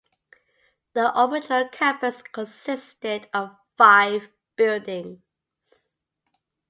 [0.93, 5.19] The original campus consisted of five buildings.